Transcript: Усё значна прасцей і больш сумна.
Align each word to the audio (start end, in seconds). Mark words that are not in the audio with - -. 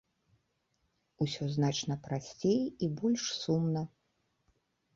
Усё 1.25 1.43
значна 1.59 1.99
прасцей 2.09 2.59
і 2.65 2.85
больш 3.03 3.23
сумна. 3.43 3.87